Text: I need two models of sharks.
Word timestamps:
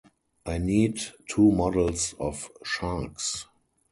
I 0.47 0.57
need 0.57 0.99
two 1.29 1.51
models 1.51 2.15
of 2.19 2.49
sharks. 2.63 3.45